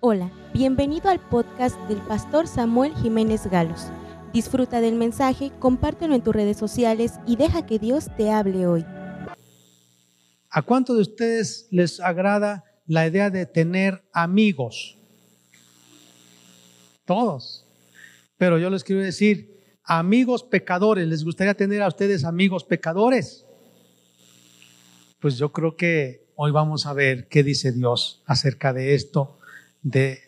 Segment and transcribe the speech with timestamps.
[0.00, 3.86] Hola, bienvenido al podcast del pastor Samuel Jiménez Galos.
[4.30, 8.84] Disfruta del mensaje, compártelo en tus redes sociales y deja que Dios te hable hoy.
[10.50, 14.98] ¿A cuántos de ustedes les agrada la idea de tener amigos?
[17.06, 17.64] Todos.
[18.36, 23.46] Pero yo les quiero decir, amigos pecadores, ¿les gustaría tener a ustedes amigos pecadores?
[25.20, 29.35] Pues yo creo que hoy vamos a ver qué dice Dios acerca de esto
[29.86, 30.18] de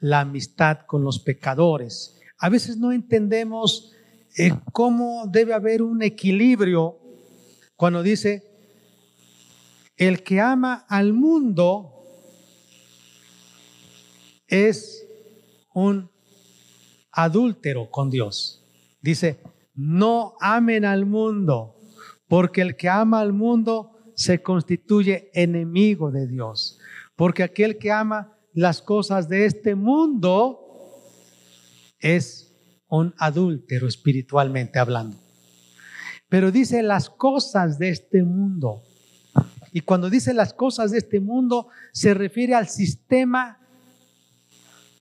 [0.00, 2.20] la amistad con los pecadores.
[2.38, 3.92] A veces no entendemos
[4.36, 6.98] eh, cómo debe haber un equilibrio
[7.74, 8.44] cuando dice,
[9.96, 12.04] el que ama al mundo
[14.46, 15.06] es
[15.72, 16.10] un
[17.10, 18.62] adúltero con Dios.
[19.00, 19.40] Dice,
[19.74, 21.76] no amen al mundo,
[22.28, 26.78] porque el que ama al mundo se constituye enemigo de Dios.
[27.16, 30.58] Porque aquel que ama las cosas de este mundo,
[32.00, 32.56] es
[32.88, 35.16] un adúltero espiritualmente hablando.
[36.28, 38.82] Pero dice las cosas de este mundo.
[39.72, 43.60] Y cuando dice las cosas de este mundo, se refiere al sistema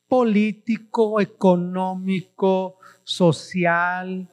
[0.07, 4.29] político, económico, social,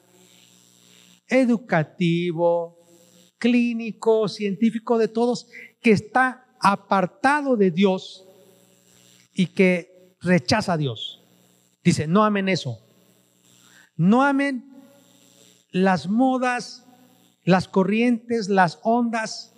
[1.28, 2.76] educativo,
[3.38, 5.46] clínico, científico, de todos,
[5.80, 8.28] que está apartado de Dios
[9.34, 11.22] y que rechaza a Dios.
[11.82, 12.80] Dice, no amen eso.
[13.96, 14.64] No amen
[15.70, 16.86] las modas,
[17.42, 19.54] las corrientes, las ondas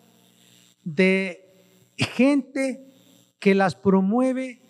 [0.82, 1.42] de
[1.96, 2.92] gente
[3.38, 4.62] que las promueve,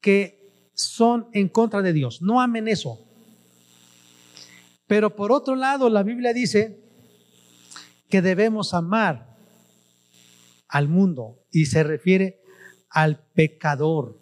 [0.00, 2.22] que son en contra de Dios.
[2.22, 3.00] No amen eso.
[4.86, 6.80] Pero por otro lado, la Biblia dice
[8.08, 9.36] que debemos amar
[10.68, 12.40] al mundo y se refiere
[12.90, 14.20] al pecador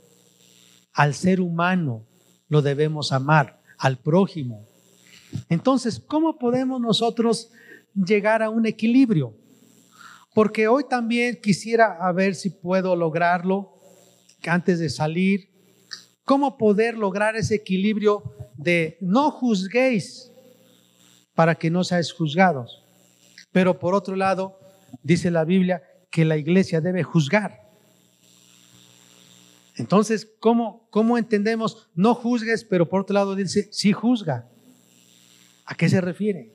[0.94, 2.06] al ser humano
[2.48, 4.66] lo debemos amar, al prójimo.
[5.48, 7.50] Entonces, ¿cómo podemos nosotros
[7.94, 9.34] llegar a un equilibrio?
[10.32, 13.74] Porque hoy también quisiera a ver si puedo lograrlo
[14.46, 15.48] antes de salir.
[16.24, 18.22] ¿Cómo poder lograr ese equilibrio
[18.56, 20.30] de no juzguéis
[21.34, 22.84] para que no seáis juzgados?
[23.52, 24.58] Pero por otro lado,
[25.02, 27.63] dice la Biblia que la iglesia debe juzgar.
[29.76, 31.88] Entonces, ¿cómo, ¿cómo entendemos?
[31.94, 34.48] No juzgues, pero por otro lado dice, sí juzga.
[35.66, 36.54] ¿A qué se refiere?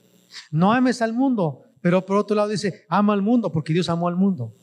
[0.51, 4.07] No ames al mundo, pero por otro lado dice, ama al mundo, porque Dios amó
[4.07, 4.55] al mundo.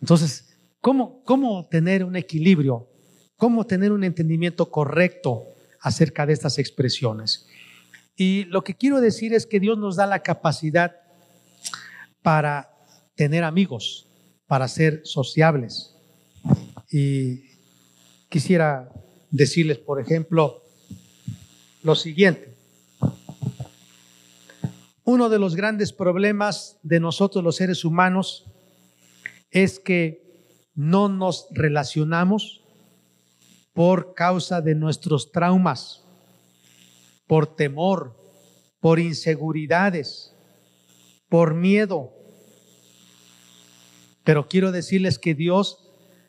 [0.00, 2.88] Entonces, ¿cómo, cómo tener un equilibrio?
[3.36, 5.44] ¿Cómo tener un entendimiento correcto
[5.80, 7.46] acerca de estas expresiones?
[8.16, 10.96] Y lo que quiero decir es que Dios nos da la capacidad
[12.20, 12.74] para
[13.14, 14.08] tener amigos,
[14.48, 15.97] para ser sociables
[16.90, 17.42] y
[18.28, 18.90] quisiera
[19.30, 20.62] decirles, por ejemplo,
[21.82, 22.56] lo siguiente.
[25.04, 28.44] Uno de los grandes problemas de nosotros los seres humanos
[29.50, 30.22] es que
[30.74, 32.62] no nos relacionamos
[33.72, 36.04] por causa de nuestros traumas,
[37.26, 38.16] por temor,
[38.80, 40.34] por inseguridades,
[41.28, 42.12] por miedo.
[44.24, 45.87] Pero quiero decirles que Dios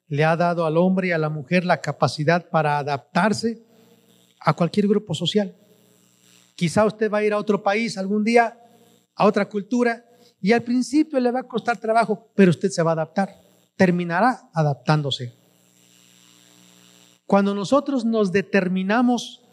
[0.10, 3.64] le ha dado al hombre y a la mujer la capacidad para adaptarse
[4.40, 5.56] a cualquier grupo social.
[6.56, 8.60] Quizá usted va a ir a otro país algún día,
[9.16, 10.04] a otra cultura,
[10.42, 13.36] y al principio le va a costar trabajo, pero usted se va a adaptar,
[13.76, 15.34] terminará adaptándose.
[17.26, 19.46] Cuando nosotros nos determinamos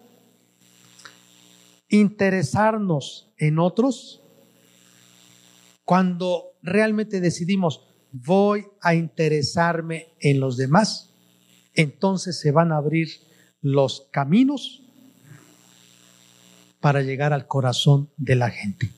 [1.89, 4.23] interesarnos en otros,
[5.85, 7.83] cuando realmente decidimos,
[8.25, 11.11] voy a interesarme en los demás,
[11.75, 13.09] entonces se van a abrir
[13.61, 14.83] los caminos
[16.81, 18.91] para llegar al corazón de la gente.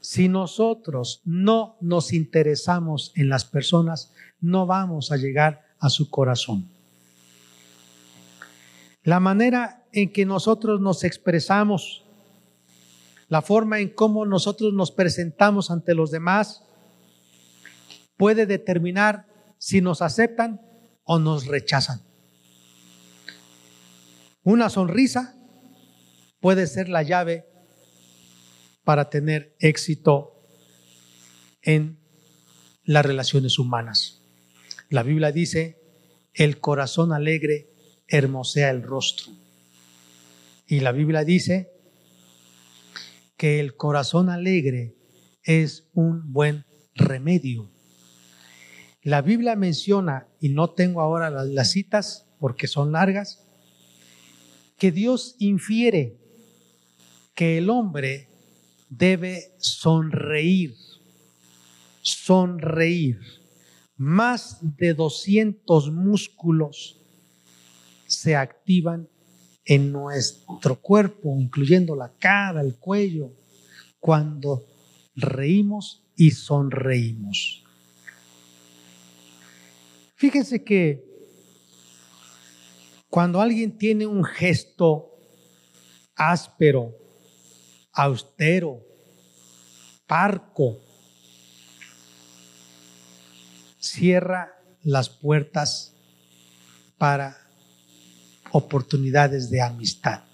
[0.00, 6.68] Si nosotros no nos interesamos en las personas, no vamos a llegar a su corazón.
[9.02, 12.04] La manera en que nosotros nos expresamos,
[13.28, 16.64] la forma en cómo nosotros nos presentamos ante los demás,
[18.20, 19.24] puede determinar
[19.56, 20.60] si nos aceptan
[21.04, 22.02] o nos rechazan.
[24.42, 25.34] Una sonrisa
[26.38, 27.46] puede ser la llave
[28.84, 30.44] para tener éxito
[31.62, 31.98] en
[32.84, 34.20] las relaciones humanas.
[34.90, 35.80] La Biblia dice,
[36.34, 37.70] el corazón alegre
[38.06, 39.32] hermosea el rostro.
[40.66, 41.72] Y la Biblia dice
[43.38, 44.94] que el corazón alegre
[45.42, 47.79] es un buen remedio
[49.02, 53.42] La Biblia menciona, y no tengo ahora las, citas porque son largas,
[54.76, 56.18] que Dios infiere
[57.34, 58.28] que el hombre
[58.90, 60.74] debe sonreír,
[62.02, 63.18] sonreír.
[63.96, 67.00] Más de 200 músculos
[68.06, 69.08] se activan
[69.64, 73.32] en nuestro cuerpo, incluyendo la cara, el cuello,
[73.98, 74.66] cuando
[75.14, 77.64] reímos y sonreímos.
[80.20, 81.02] Fíjense que
[83.08, 85.16] cuando alguien tiene un gesto
[86.14, 86.94] áspero,
[87.90, 88.82] austero,
[90.06, 90.78] parco,
[93.78, 94.52] cierra
[94.82, 95.94] las puertas
[96.98, 97.38] para
[98.52, 100.24] oportunidades de amistad.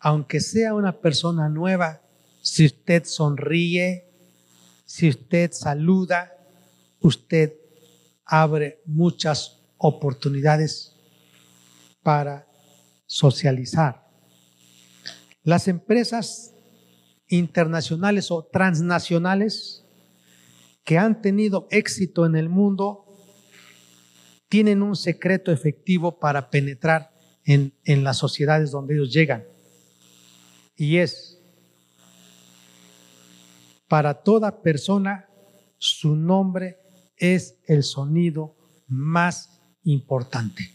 [0.00, 2.00] Aunque sea una persona nueva,
[2.40, 4.10] si usted sonríe,
[4.86, 6.37] si usted saluda,
[7.00, 7.54] usted
[8.24, 10.94] abre muchas oportunidades
[12.02, 12.46] para
[13.06, 14.06] socializar.
[15.42, 16.54] Las empresas
[17.28, 19.84] internacionales o transnacionales
[20.84, 23.04] que han tenido éxito en el mundo
[24.48, 27.12] tienen un secreto efectivo para penetrar
[27.44, 27.72] en,
[28.04, 29.44] las sociedades donde ellos llegan.
[30.76, 31.38] Y es,
[33.88, 35.28] para toda persona,
[35.78, 36.78] su nombre
[37.18, 38.56] es el sonido
[38.86, 40.70] más importante.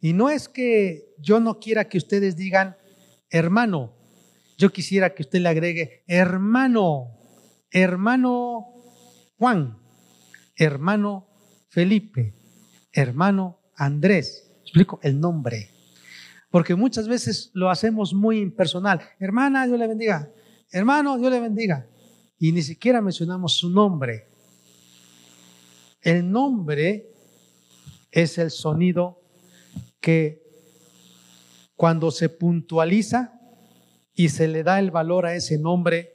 [0.00, 2.76] Y no es que yo no quiera que ustedes digan,
[3.30, 3.94] hermano,
[4.58, 7.18] yo quisiera que usted le agregue, hermano,
[7.70, 8.66] hermano
[9.38, 9.78] Juan,
[10.56, 11.28] hermano
[11.68, 12.34] Felipe,
[12.92, 14.50] hermano Andrés.
[14.62, 15.70] Explico el nombre.
[16.50, 19.00] Porque muchas veces lo hacemos muy impersonal.
[19.18, 20.30] Hermana, Dios le bendiga.
[20.70, 21.88] Hermano, Dios le bendiga.
[22.38, 24.28] Y ni siquiera mencionamos su nombre.
[26.04, 27.10] El nombre
[28.12, 29.22] es el sonido
[30.02, 30.44] que
[31.76, 33.40] cuando se puntualiza
[34.14, 36.14] y se le da el valor a ese nombre,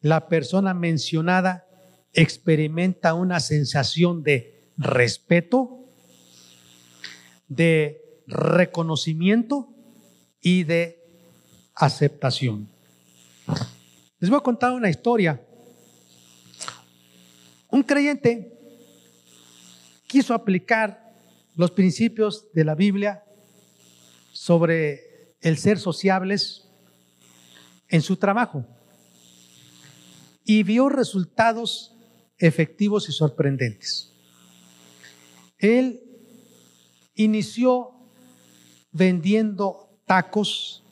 [0.00, 1.66] la persona mencionada
[2.12, 5.80] experimenta una sensación de respeto,
[7.48, 9.68] de reconocimiento
[10.40, 11.02] y de
[11.74, 12.68] aceptación.
[14.20, 15.44] Les voy a contar una historia.
[17.68, 18.61] Un creyente
[20.12, 21.10] quiso aplicar
[21.56, 23.24] los principios de la Biblia
[24.30, 26.68] sobre el ser sociables
[27.88, 28.66] en su trabajo
[30.44, 31.96] y vio resultados
[32.36, 34.12] efectivos y sorprendentes.
[35.56, 36.02] Él
[37.14, 37.92] inició
[38.90, 40.84] vendiendo tacos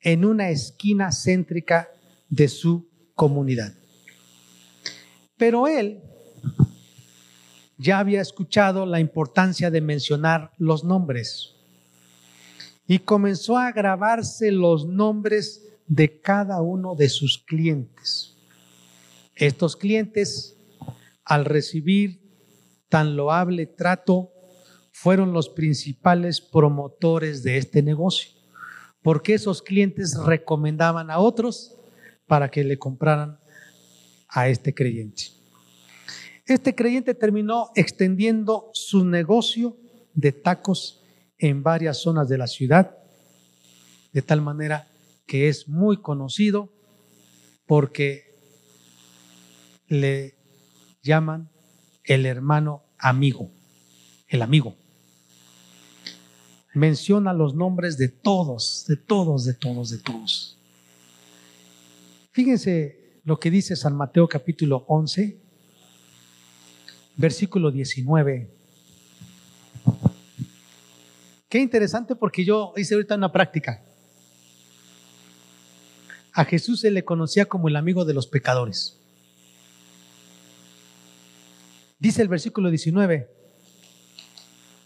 [0.00, 1.88] en una esquina céntrica
[2.28, 3.74] de su comunidad.
[5.36, 6.02] Pero él
[7.78, 11.54] ya había escuchado la importancia de mencionar los nombres
[12.86, 18.36] y comenzó a grabarse los nombres de cada uno de sus clientes.
[19.34, 20.56] Estos clientes,
[21.24, 22.20] al recibir
[22.88, 24.30] tan loable trato,
[24.92, 28.30] fueron los principales promotores de este negocio,
[29.02, 31.76] porque esos clientes recomendaban a otros
[32.26, 33.38] para que le compraran
[34.28, 35.24] a este creyente.
[36.46, 39.76] Este creyente terminó extendiendo su negocio
[40.14, 41.02] de tacos
[41.38, 42.96] en varias zonas de la ciudad,
[44.12, 44.88] de tal manera
[45.26, 46.72] que es muy conocido
[47.66, 48.32] porque
[49.88, 50.36] le
[51.02, 51.50] llaman
[52.04, 53.50] el hermano amigo,
[54.28, 54.76] el amigo.
[56.74, 60.58] Menciona los nombres de todos, de todos, de todos, de todos.
[62.30, 65.45] Fíjense lo que dice San Mateo capítulo 11,
[67.16, 68.50] versículo 19.
[71.48, 73.82] Qué interesante porque yo hice ahorita una práctica.
[76.32, 79.00] A Jesús se le conocía como el amigo de los pecadores.
[81.98, 83.30] Dice el versículo 19,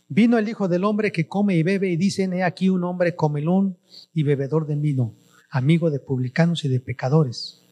[0.09, 3.17] vino el Hijo del Hombre que come y bebe y dicen, he aquí un hombre
[3.17, 3.79] comelón
[4.15, 5.17] y bebedor de vino,
[5.51, 7.65] amigo de publicanos y de pecadores.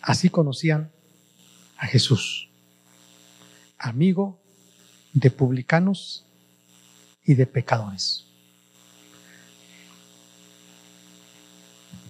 [0.00, 0.90] Así conocían
[1.78, 2.50] a Jesús,
[3.78, 4.38] amigo
[5.12, 6.26] de publicanos
[7.24, 8.26] y de pecadores.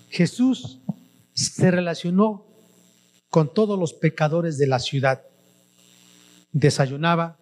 [0.08, 0.80] Jesús
[1.34, 2.46] se relacionó
[3.28, 5.22] con todos los pecadores de la ciudad.
[6.50, 7.36] Desayunaba,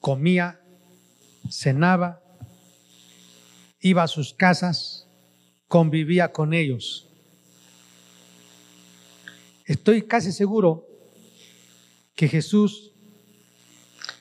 [0.00, 0.60] comía,
[1.50, 2.22] cenaba,
[3.80, 5.06] iba a sus casas,
[5.66, 7.08] convivía con ellos.
[9.64, 10.91] estoy casi seguro
[12.22, 12.92] que Jesús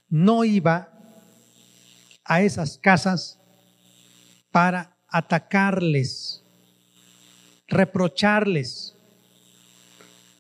[0.10, 0.92] no iba
[2.24, 3.40] a esas casas
[4.50, 6.44] para atacarles,
[7.68, 8.96] reprocharles,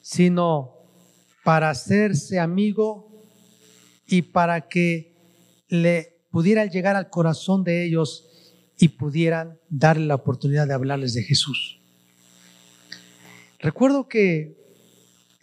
[0.01, 0.73] sino
[1.43, 3.21] para hacerse amigo
[4.07, 5.13] y para que
[5.67, 8.27] le pudiera llegar al corazón de ellos
[8.79, 11.79] y pudieran darle la oportunidad de hablarles de Jesús.
[13.59, 14.57] Recuerdo que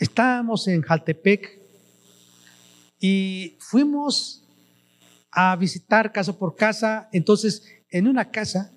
[0.00, 1.57] estábamos en Jaltepec
[3.00, 4.44] y fuimos
[5.30, 7.08] a visitar casa por casa.
[7.12, 8.72] Entonces, en una casa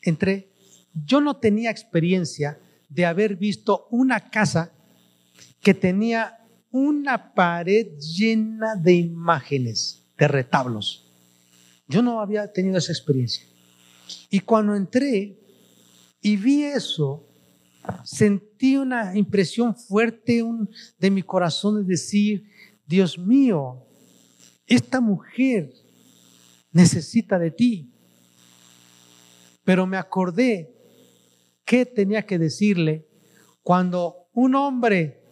[0.00, 0.50] entré.
[0.92, 4.72] Yo no tenía experiencia de haber visto una casa
[5.60, 6.38] que tenía
[6.70, 11.10] una pared llena de imágenes, de retablos.
[11.88, 13.44] Yo no había tenido esa experiencia.
[14.30, 15.38] Y cuando entré
[16.20, 17.26] y vi eso,
[18.04, 20.42] sentí una impresión fuerte
[20.98, 22.48] de mi corazón de decir,
[22.86, 23.84] Dios mío,
[24.66, 25.72] esta mujer
[26.70, 27.92] necesita de ti.
[29.64, 30.72] Pero me acordé
[31.64, 33.08] qué tenía que decirle
[33.62, 35.22] cuando un hombre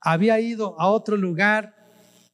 [0.00, 1.74] había ido a otro lugar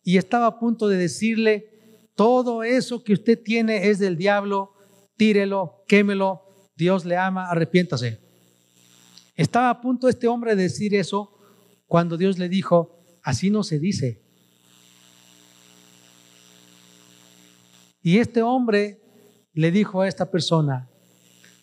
[0.05, 1.71] y estaba a punto de decirle,
[2.15, 4.73] todo eso que usted tiene es del diablo,
[5.17, 6.43] tírelo, quémelo,
[6.77, 8.21] Dios le ama, arrepiéntase.
[9.35, 11.39] Estaba a punto este hombre de decir eso
[11.87, 14.26] cuando Dios le dijo, así no se dice.
[18.07, 19.03] Y este hombre
[19.53, 20.89] le dijo a esta persona,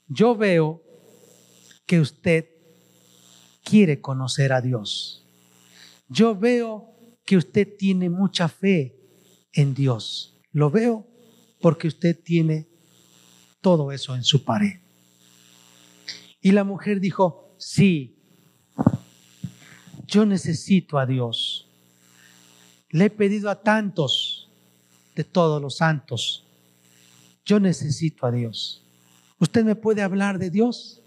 [0.10, 0.84] yo veo
[1.86, 2.50] que usted
[3.64, 5.26] quiere conocer a Dios.
[6.10, 8.94] Yo veo que usted tiene mucha fe
[9.54, 10.38] en Dios.
[10.52, 11.08] Lo veo
[11.62, 12.68] porque usted tiene
[13.62, 14.82] todo eso en su pared.
[16.42, 18.18] Y la mujer dijo, sí,
[20.08, 21.72] yo necesito a Dios.
[22.90, 24.43] Le he pedido a tantos
[25.16, 26.48] de todos los santos,
[27.46, 28.86] yo necesito a Dios.
[29.40, 31.02] ¿Usted me puede hablar de Dios?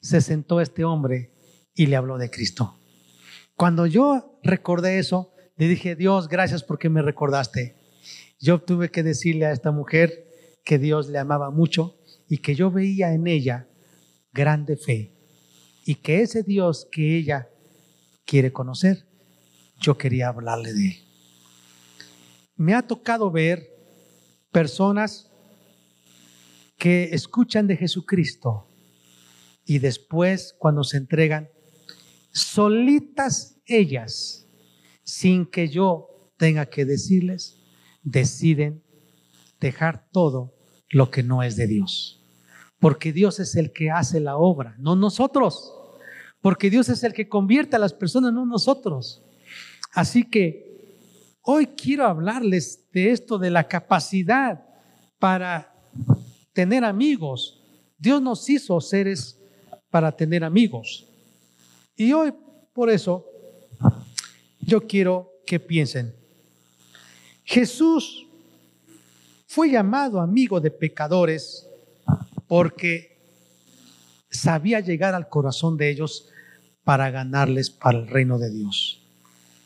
[0.00, 1.32] Se sentó este hombre
[1.74, 2.78] y le habló de Cristo.
[3.56, 7.76] Cuando yo recordé eso, le dije, Dios, gracias porque me recordaste.
[8.40, 10.26] Yo tuve que decirle a esta mujer
[10.64, 11.96] que Dios le amaba mucho
[12.28, 13.68] y que yo veía en ella
[14.32, 15.12] grande fe
[15.84, 17.48] y que ese Dios que ella
[18.24, 19.06] quiere conocer,
[19.80, 21.03] yo quería hablarle de él.
[22.56, 23.68] Me ha tocado ver
[24.52, 25.30] personas
[26.78, 28.68] que escuchan de Jesucristo
[29.64, 31.48] y después cuando se entregan,
[32.30, 34.46] solitas ellas,
[35.02, 37.60] sin que yo tenga que decirles,
[38.02, 38.82] deciden
[39.60, 40.54] dejar todo
[40.90, 42.22] lo que no es de Dios.
[42.78, 45.72] Porque Dios es el que hace la obra, no nosotros.
[46.40, 49.22] Porque Dios es el que convierte a las personas, no nosotros.
[49.92, 50.73] Así que
[51.44, 54.64] hoy quiero hablarles de esto, de la capacidad
[55.18, 55.72] para
[56.52, 57.62] tener amigos.
[57.98, 59.38] Dios nos hizo seres
[59.90, 61.06] para tener amigos.
[61.96, 62.34] Y hoy,
[62.72, 63.26] por eso,
[64.60, 66.14] yo quiero que piensen,
[67.44, 68.26] Jesús
[69.46, 71.68] fue llamado amigo de pecadores
[72.48, 73.18] porque
[74.30, 76.28] sabía llegar al corazón de ellos
[76.82, 79.06] para ganarles para el reino de Dios.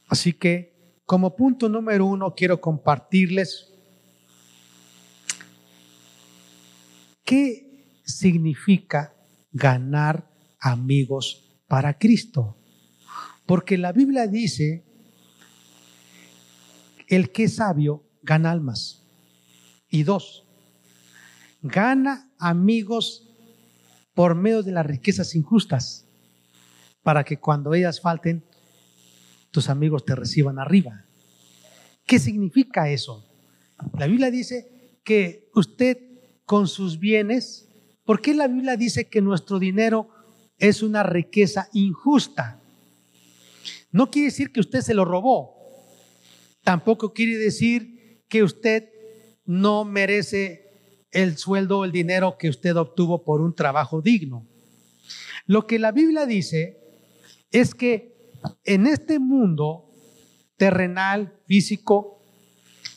[0.08, 0.77] Así que,
[1.08, 3.72] como punto número uno, quiero compartirles
[7.24, 9.14] qué significa
[9.50, 10.28] ganar
[10.60, 12.58] amigos para Cristo.
[13.46, 14.84] Porque la Biblia dice
[17.06, 19.02] el que es sabio gana almas.
[19.88, 20.44] Y dos,
[21.62, 23.26] gana amigos
[24.12, 26.06] por medio de las riquezas injustas,
[27.02, 28.44] para que cuando ellas falten,
[29.50, 31.04] tus amigos te reciban arriba.
[32.06, 33.24] ¿Qué significa eso?
[33.98, 35.98] La Biblia dice que usted
[36.44, 37.68] con sus bienes,
[38.04, 40.08] ¿por qué la Biblia dice que nuestro dinero
[40.58, 42.60] es una riqueza injusta?
[43.90, 45.58] No quiere decir que usted se lo robó,
[46.68, 48.90] Tampoco quiere decir que usted
[49.46, 50.66] no merece
[51.10, 54.46] el sueldo o el dinero que usted obtuvo por un trabajo digno.
[55.46, 56.78] Lo que la Biblia dice
[57.50, 58.17] es que
[58.64, 59.90] en este mundo
[60.56, 62.22] terrenal, físico,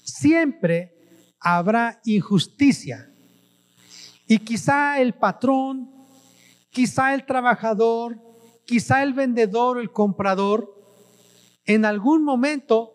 [0.04, 0.96] siempre
[1.40, 3.12] habrá injusticia.
[4.28, 5.92] Y quizá el patrón,
[6.70, 8.20] quizá el trabajador,
[8.66, 10.74] quizá el vendedor o el comprador,
[11.66, 12.94] en algún momento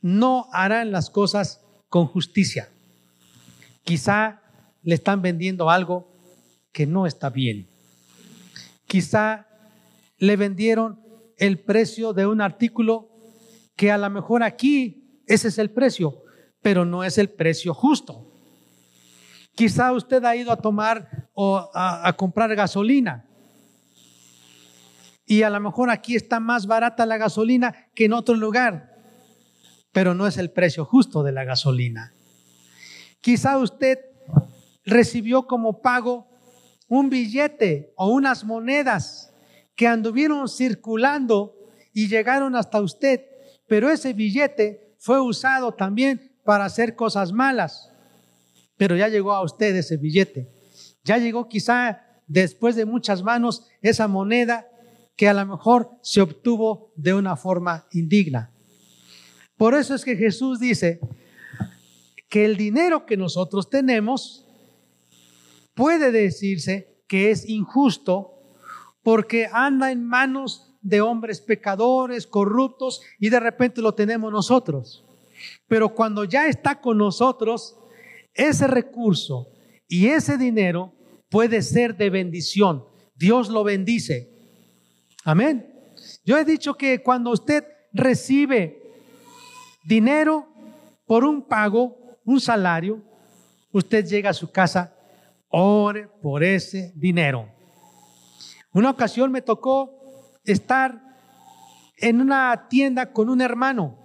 [0.00, 2.68] no harán las cosas con justicia.
[3.82, 4.42] Quizá
[4.82, 6.12] le están vendiendo algo
[6.72, 7.68] que no está bien.
[8.86, 9.46] Quizá
[10.18, 11.05] le vendieron
[11.36, 13.10] el precio de un artículo
[13.76, 16.22] que a lo mejor aquí ese es el precio,
[16.62, 18.32] pero no es el precio justo.
[19.54, 23.24] Quizá usted ha ido a tomar o a, comprar gasolina
[25.26, 28.94] y a lo mejor aquí está más barata la gasolina que en otro lugar,
[29.92, 32.12] pero no es el precio justo de la gasolina.
[33.20, 33.98] Quizá usted
[34.84, 36.28] recibió como pago
[36.88, 39.32] un billete o unas monedas
[39.76, 41.54] que anduvieron circulando
[41.92, 43.26] y llegaron hasta usted,
[43.68, 47.92] pero ese billete fue usado también para hacer cosas malas.
[48.76, 50.48] Pero ya llegó a usted ese billete.
[51.04, 54.66] Ya llegó quizá después de muchas manos esa moneda
[55.16, 58.50] que a lo mejor se obtuvo de una forma indigna.
[59.56, 61.00] Por eso es que Jesús dice
[62.28, 64.44] que el dinero que nosotros tenemos
[65.74, 68.35] puede decirse que es injusto
[69.06, 75.06] porque anda en manos de hombres pecadores, corruptos, y de repente lo tenemos nosotros.
[75.68, 77.76] Pero cuando ya está con nosotros,
[78.34, 79.46] ese recurso
[79.86, 80.92] y ese dinero
[81.30, 82.84] puede ser de bendición.
[83.14, 84.28] Dios lo bendice.
[85.22, 85.72] Amén.
[86.24, 88.82] Yo he dicho que cuando usted recibe
[89.84, 90.48] dinero
[91.06, 93.00] por un pago, un salario,
[93.70, 94.96] usted llega a su casa,
[95.48, 97.54] ore por ese dinero.
[98.76, 101.00] Una ocasión me tocó estar
[101.96, 103.98] en una tienda con un hermano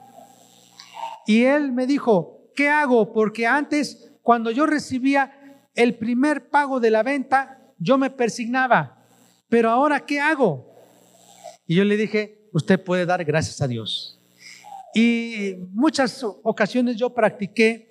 [1.28, 3.12] y él me dijo, ¿qué hago?
[3.12, 9.06] Porque antes, cuando yo recibía el primer pago de la venta, yo me persignaba,
[9.50, 10.74] pero ahora, ¿qué hago?
[11.68, 14.22] Y yo le dije, usted puede dar gracias a Dios.
[14.96, 17.90] Y muchas ocasiones yo practiqué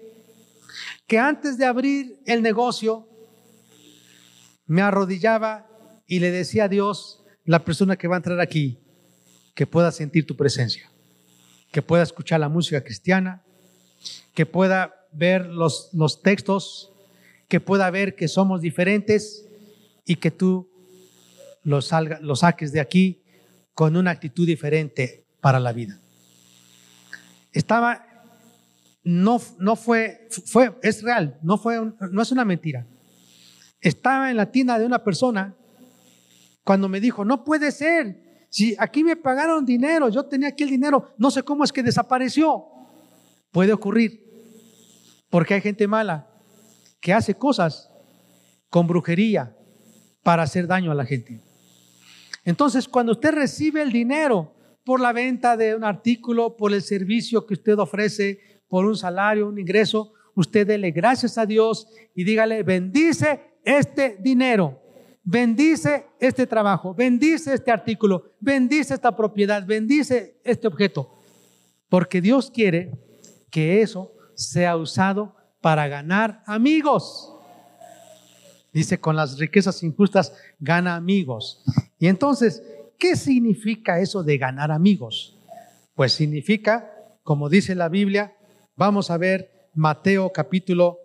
[1.07, 3.07] que antes de abrir el negocio,
[4.65, 5.70] me arrodillaba
[6.11, 8.81] y le decía a Dios, la persona que va a entrar aquí,
[9.55, 10.90] que pueda sentir tu presencia,
[11.71, 13.45] que pueda escuchar la música cristiana,
[14.35, 16.90] que pueda ver los, los textos,
[17.47, 19.47] que pueda ver que somos diferentes
[20.04, 20.69] y que tú
[21.63, 23.23] lo, salga, lo saques de aquí
[23.73, 26.00] con una actitud diferente para la vida.
[27.52, 28.04] Estaba,
[29.04, 31.80] no, no fue, fue, es real, no, fue,
[32.11, 32.85] no es una mentira.
[33.80, 35.54] Estaba en la tienda de una persona
[36.65, 40.71] cuando me dijo, no puede ser, si aquí me pagaron dinero, yo tenía aquí el
[40.71, 42.65] dinero, no sé cómo es que desapareció.
[43.53, 44.25] Puede ocurrir,
[45.31, 46.29] porque hay gente mala
[47.01, 47.91] que hace cosas
[48.69, 49.57] con brujería
[50.23, 51.41] para hacer daño a la gente.
[52.45, 57.47] Entonces, cuando usted recibe el dinero por la venta de un artículo, por el servicio
[57.47, 62.63] que usted ofrece, por un salario, un ingreso, usted dele gracias a Dios y dígale,
[62.63, 64.81] bendice este dinero,
[65.30, 71.08] bendice este trabajo, bendice este artículo, bendice esta propiedad, bendice este objeto,
[71.88, 72.90] porque Dios quiere
[73.49, 77.32] que eso sea usado para ganar amigos.
[78.73, 81.62] Dice, con las riquezas injustas gana amigos.
[82.00, 82.62] Y entonces,
[82.99, 85.38] ¿qué significa eso de ganar amigos?
[85.95, 86.90] Pues significa,
[87.23, 88.34] como dice la Biblia,
[88.75, 90.99] vamos a ver Mateo capítulo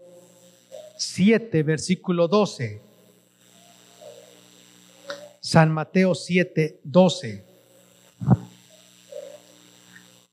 [0.97, 2.94] 7, versículo 12.
[5.45, 7.45] San Mateo 7, 12.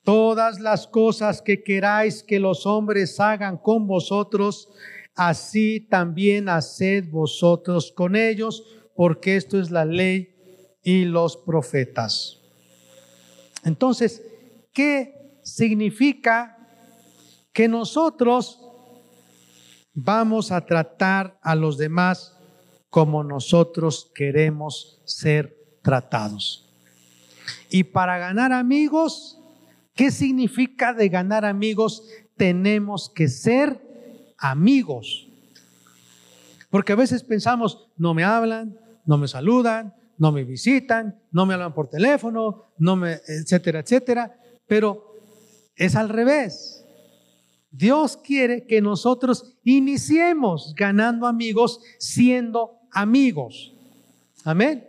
[0.02, 4.70] Todas las cosas que queráis que los hombres hagan con vosotros,
[5.14, 8.64] así también haced vosotros con ellos,
[8.96, 10.34] porque esto es la ley
[10.82, 12.40] y los profetas.
[13.64, 14.22] Entonces,
[14.72, 16.56] ¿qué significa
[17.52, 18.60] que nosotros
[19.92, 22.31] vamos a tratar a los demás
[22.92, 26.70] como nosotros queremos ser tratados?
[27.70, 29.40] Y para ganar amigos,
[29.94, 32.06] ¿qué significa de ganar amigos?
[32.36, 33.80] Tenemos que ser
[34.36, 35.26] amigos.
[36.68, 41.54] Porque a veces pensamos, no me hablan, no me saludan, no me visitan, no me
[41.54, 44.38] hablan por teléfono, no me, etcétera, etcétera.
[44.66, 45.16] Pero
[45.76, 46.84] es al revés.
[47.70, 53.72] Dios quiere que nosotros iniciemos ganando amigos siendo amigos.
[54.44, 54.86] Amén.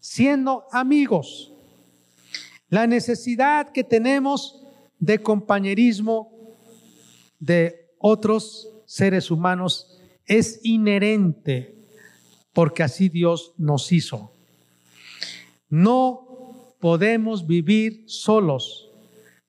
[0.00, 1.52] Siendo amigos.
[2.68, 4.62] La necesidad que tenemos
[4.98, 6.32] de compañerismo
[7.38, 11.82] de otros seres humanos es inherente
[12.52, 14.32] porque así Dios nos hizo.
[15.68, 18.90] No podemos vivir solos.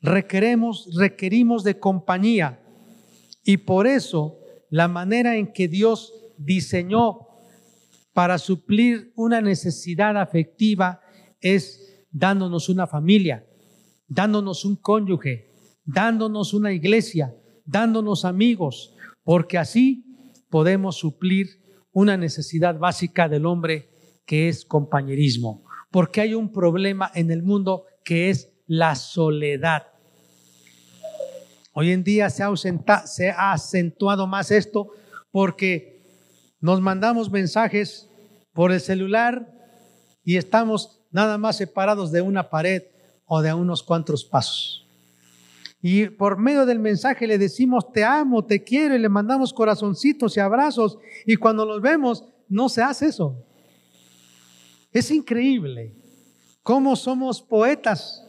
[0.01, 2.59] Requeremos, requerimos de compañía.
[3.43, 7.27] Y por eso la manera en que Dios diseñó
[8.13, 11.01] para suplir una necesidad afectiva
[11.41, 13.45] es dándonos una familia,
[14.07, 15.51] dándonos un cónyuge,
[15.83, 20.05] dándonos una iglesia, dándonos amigos, porque así
[20.49, 21.47] podemos suplir
[21.91, 23.89] una necesidad básica del hombre
[24.25, 29.87] que es compañerismo, porque hay un problema en el mundo que es la soledad.
[31.73, 32.55] Hoy en día se ha,
[33.07, 34.91] se ha acentuado más esto
[35.31, 35.92] porque
[36.63, 38.07] nos mandamos mensajes
[38.53, 39.51] por el celular
[40.23, 42.83] y estamos nada más separados de una pared
[43.25, 44.87] o de unos cuantos pasos.
[45.81, 50.37] Y por medio del mensaje le decimos te amo, te quiero y le mandamos corazoncitos
[50.37, 50.97] y abrazos.
[51.25, 53.35] Y cuando los vemos, no se hace eso.
[54.93, 55.93] Es increíble
[56.61, 58.25] cómo somos poetas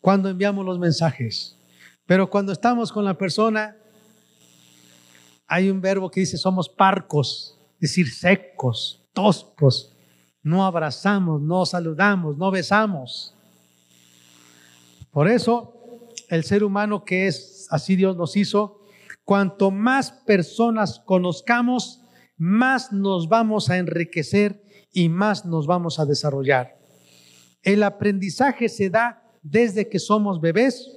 [0.00, 1.58] cuando enviamos los mensajes.
[2.06, 3.76] Pero cuando estamos con la persona,
[5.50, 9.96] hay un verbo que dice somos parcos, es decir, secos, toscos.
[10.42, 13.34] No abrazamos, no saludamos, no besamos.
[15.10, 18.80] Por eso, el ser humano que es, así Dios nos hizo,
[19.24, 22.00] cuanto más personas conozcamos,
[22.36, 26.78] más nos vamos a enriquecer y más nos vamos a desarrollar.
[27.62, 30.96] El aprendizaje se da desde que somos bebés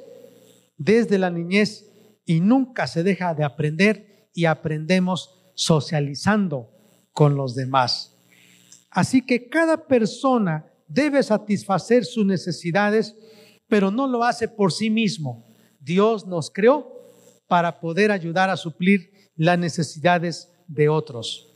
[0.77, 1.89] desde la niñez
[2.23, 6.69] y nunca se deja de aprender y aprendemos socializando
[7.11, 8.15] con los demás.
[8.89, 13.15] Así que cada persona debe satisfacer sus necesidades,
[13.67, 15.45] pero no lo hace por sí mismo.
[15.79, 16.91] Dios nos creó
[17.47, 21.49] para poder ayudar a suplir las necesidades de otros.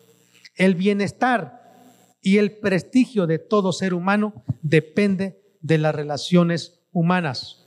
[0.55, 1.57] El bienestar
[2.21, 7.65] y el prestigio de todo ser humano depende de las relaciones humanas.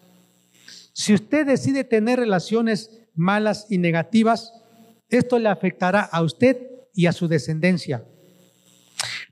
[0.92, 4.52] Si usted decide tener relaciones malas y negativas,
[5.10, 6.56] esto le afectará a usted
[6.94, 8.04] y a su descendencia.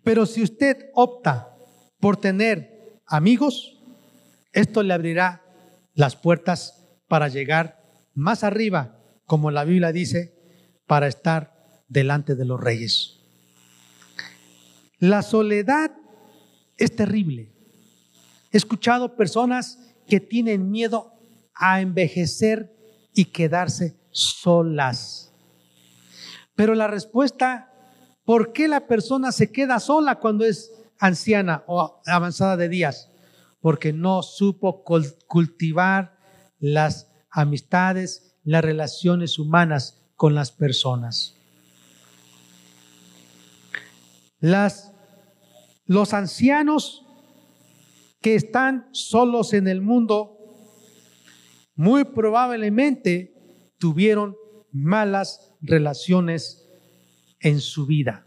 [0.03, 1.57] Pero si usted opta
[2.01, 3.79] por tener amigos,
[4.53, 5.43] esto le abrirá
[5.95, 7.83] las puertas para llegar
[8.15, 10.35] más arriba, como la Biblia dice,
[10.87, 11.55] para estar
[11.89, 13.21] delante de los reyes.
[14.99, 15.93] La soledad
[16.77, 17.53] es terrible.
[18.51, 21.13] He escuchado personas que tienen miedo
[21.55, 22.75] a envejecer
[23.15, 25.28] y quedarse solas.
[26.59, 27.73] Pero la respuesta,
[28.25, 33.13] ¿por qué la persona se queda sola cuando es anciana o avanzada de días?
[33.61, 36.19] Porque no supo cultivar
[36.59, 41.37] las amistades, las relaciones humanas con las personas.
[44.41, 44.93] Las,
[45.87, 47.07] los ancianos
[48.21, 50.37] que están solos en el mundo
[51.77, 54.37] muy probablemente tuvieron
[54.73, 56.67] malas relaciones
[57.41, 58.27] en su vida.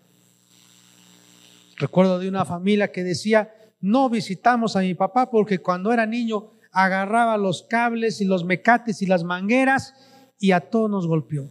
[1.78, 6.52] Recuerdo de una familia que decía, no visitamos a mi papá porque cuando era niño
[6.72, 9.94] agarraba los cables y los mecates y las mangueras
[10.40, 11.50] y a todos nos golpeó.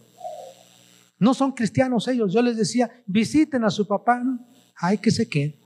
[1.18, 2.32] No son cristianos ellos.
[2.32, 4.22] Yo les decía, visiten a su papá.
[4.76, 5.58] Ay, que se quede.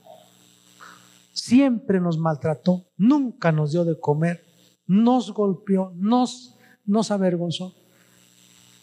[1.32, 4.44] Siempre nos maltrató, nunca nos dio de comer
[4.86, 7.74] nos golpeó, nos, nos avergonzó.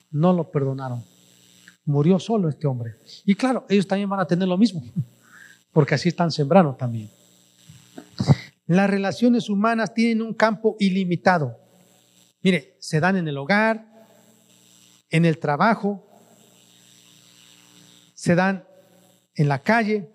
[0.09, 1.03] No lo perdonaron.
[1.85, 2.95] Murió solo este hombre.
[3.25, 4.83] Y claro, ellos también van a tener lo mismo,
[5.71, 7.09] porque así están sembrando también.
[8.67, 11.57] Las relaciones humanas tienen un campo ilimitado.
[12.41, 13.85] Mire, se dan en el hogar,
[15.09, 16.07] en el trabajo,
[18.13, 18.65] se dan
[19.35, 20.09] en la calle,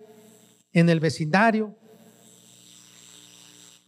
[0.73, 1.75] en el vecindario,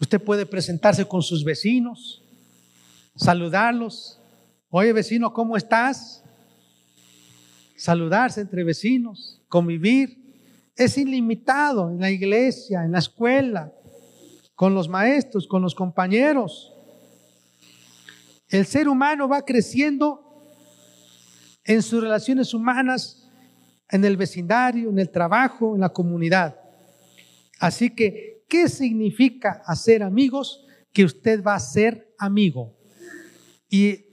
[0.01, 2.23] Usted puede presentarse con sus vecinos,
[3.17, 4.21] saludarlos.
[4.71, 6.23] Oye vecino, ¿cómo estás?
[7.79, 10.19] Saludarse entre vecinos, convivir.
[10.77, 13.73] Es ilimitado en la iglesia, en la escuela,
[14.55, 16.75] con los maestros, con los compañeros.
[18.49, 20.45] El ser humano va creciendo
[21.65, 23.27] en sus relaciones humanas,
[23.89, 26.61] en el vecindario, en el trabajo, en la comunidad.
[27.59, 30.65] Así que ¿Qué significa hacer amigos?
[30.93, 32.75] Que usted va a ser amigo.
[33.69, 34.08] Y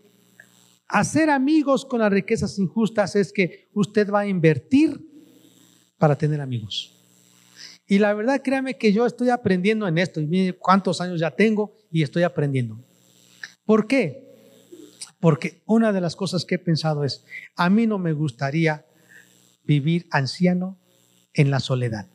[0.96, 4.98] hacer amigos con las riquezas injustas es que usted va a invertir
[5.98, 6.94] para tener amigos.
[7.86, 10.22] Y la verdad, créame que yo estoy aprendiendo en esto.
[10.22, 12.82] Y mire cuántos años ya tengo y estoy aprendiendo.
[13.66, 14.24] ¿Por qué?
[15.20, 17.26] Porque una de las cosas que he pensado es,
[17.58, 18.86] a mí no me gustaría
[19.66, 20.80] vivir anciano
[21.34, 22.08] en la soledad.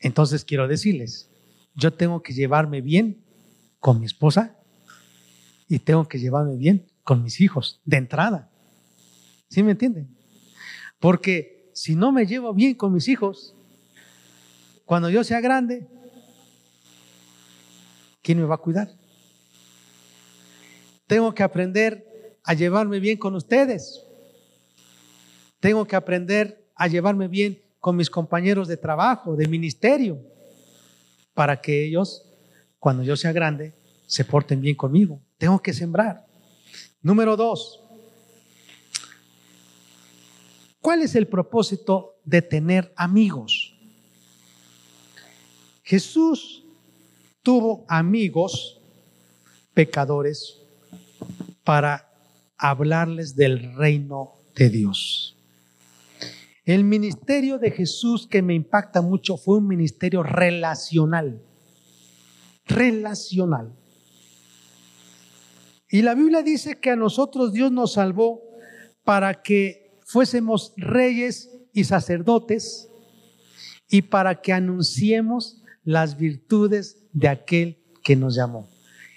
[0.00, 1.30] Entonces quiero decirles,
[1.74, 3.22] yo tengo que llevarme bien
[3.80, 4.57] con mi esposa
[5.68, 8.50] y tengo que llevarme bien con mis hijos de entrada.
[9.48, 10.08] ¿Sí me entienden?
[10.98, 13.54] Porque si no me llevo bien con mis hijos,
[14.84, 15.86] cuando yo sea grande,
[18.22, 18.90] ¿quién me va a cuidar?
[21.06, 24.02] Tengo que aprender a llevarme bien con ustedes.
[25.60, 30.18] Tengo que aprender a llevarme bien con mis compañeros de trabajo, de ministerio,
[31.34, 32.24] para que ellos,
[32.78, 33.74] cuando yo sea grande,
[34.06, 35.20] se porten bien conmigo.
[35.38, 36.26] Tengo que sembrar.
[37.00, 37.80] Número dos,
[40.80, 43.74] ¿cuál es el propósito de tener amigos?
[45.84, 46.64] Jesús
[47.42, 48.80] tuvo amigos
[49.72, 50.60] pecadores
[51.62, 52.10] para
[52.58, 55.36] hablarles del reino de Dios.
[56.64, 61.40] El ministerio de Jesús que me impacta mucho fue un ministerio relacional.
[62.66, 63.77] Relacional.
[65.90, 68.42] Y la Biblia dice que a nosotros Dios nos salvó
[69.04, 72.88] para que fuésemos reyes y sacerdotes
[73.88, 78.68] y para que anunciemos las virtudes de aquel que nos llamó.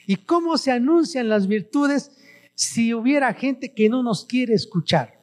[0.08, 2.12] ¿Y cómo se anuncian las virtudes
[2.56, 5.20] si hubiera gente que no nos quiere escuchar?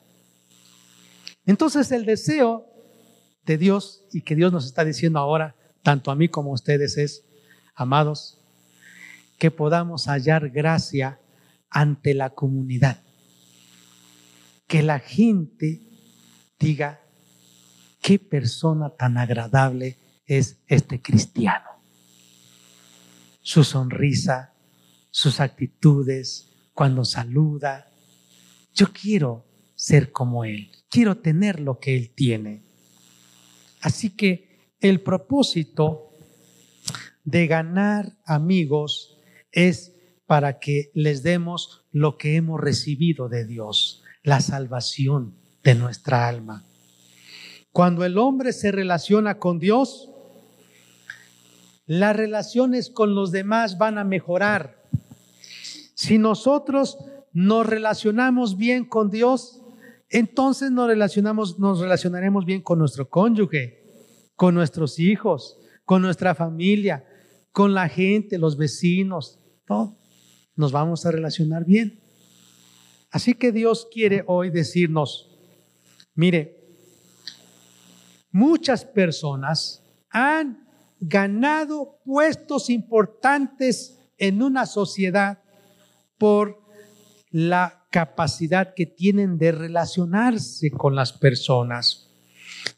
[1.47, 2.67] Entonces el deseo
[3.47, 6.99] de Dios y que Dios nos está diciendo ahora, tanto a mí como a ustedes,
[6.99, 7.25] es,
[7.75, 8.39] amados,
[9.39, 11.19] que podamos hallar gracia
[11.71, 13.03] ante la comunidad.
[14.67, 15.81] Que la gente
[16.59, 17.01] diga,
[18.03, 21.67] qué persona tan agradable es este cristiano.
[23.41, 24.53] Su sonrisa,
[25.11, 27.91] sus actitudes, cuando saluda.
[28.75, 32.63] Yo quiero ser como Él, quiero tener lo que Él tiene.
[33.81, 36.13] Así que el propósito
[37.25, 39.19] de ganar amigos
[39.53, 39.98] es
[40.29, 46.67] para que les demos lo que hemos recibido de Dios, la salvación de nuestra alma.
[47.73, 50.11] Cuando el hombre se relaciona con Dios,
[51.87, 54.85] las relaciones con los demás van a mejorar.
[55.95, 56.99] Si nosotros
[57.33, 59.63] nos relacionamos bien con Dios,
[60.11, 63.83] entonces nos relacionamos, nos relacionaremos bien con nuestro cónyuge,
[64.37, 67.07] con nuestros hijos, con nuestra familia,
[67.51, 69.98] con la gente, los vecinos, todo.
[70.59, 72.01] Nos vamos a relacionar bien.
[73.13, 75.31] Así que Dios quiere hoy decirnos,
[76.17, 76.75] mire,
[78.33, 80.67] muchas personas han
[80.99, 85.39] ganado puestos importantes en una sociedad
[86.19, 86.61] por
[87.31, 92.11] la capacidad que tienen de relacionarse con las personas.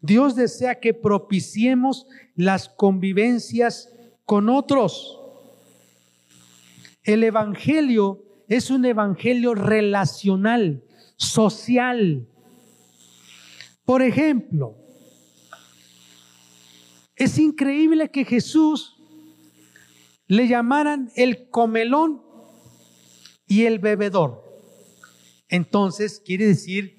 [0.03, 3.89] Dios desea que propiciemos las convivencias
[4.27, 5.20] con otros.
[7.03, 10.85] El Evangelio es un Evangelio relacional,
[11.17, 12.29] social.
[13.85, 14.77] Por ejemplo,
[17.17, 18.97] es increíble que Jesús
[20.27, 22.23] le llamaran el comelón
[23.47, 24.45] y el bebedor.
[25.49, 26.97] Entonces quiere decir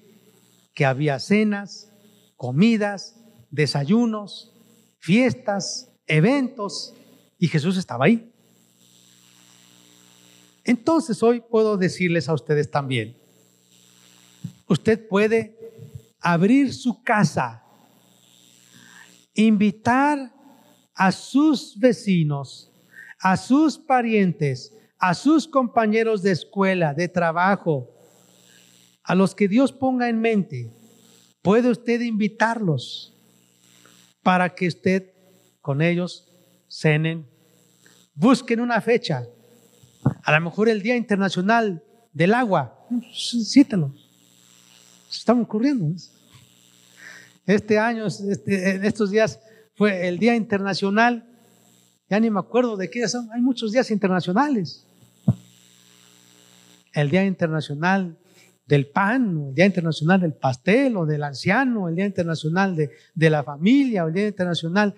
[0.74, 1.92] que había cenas,
[2.36, 3.18] comidas,
[3.50, 4.52] desayunos,
[4.98, 6.94] fiestas, eventos,
[7.38, 8.31] y Jesús estaba ahí.
[10.64, 13.16] Entonces hoy puedo decirles a ustedes también,
[14.68, 15.58] usted puede
[16.20, 17.62] abrir su casa
[19.34, 20.32] invitar
[20.94, 22.70] a sus vecinos,
[23.18, 27.90] a sus parientes, a sus compañeros de escuela, de trabajo,
[29.02, 30.70] a los que Dios ponga en mente,
[31.40, 33.14] puede usted invitarlos
[34.22, 35.12] para que usted
[35.60, 36.28] con ellos
[36.68, 37.26] cenen,
[38.14, 39.26] busquen una fecha,
[40.04, 43.94] a lo mejor el Día Internacional del Agua, cítalo,
[45.10, 45.94] están ocurriendo.
[47.46, 49.40] Este año, este, en estos días,
[49.74, 51.28] fue el Día Internacional.
[52.08, 53.28] Ya ni me acuerdo de qué son.
[53.32, 54.86] Hay muchos días internacionales.
[56.92, 58.16] El Día Internacional
[58.66, 63.30] del pan, el Día Internacional del pastel o del anciano, el Día Internacional de, de
[63.30, 64.94] la familia, o el Día Internacional